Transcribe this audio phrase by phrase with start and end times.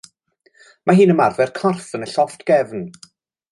[0.91, 2.85] Mae hi'n ymarfer corff yn y llofft gefn.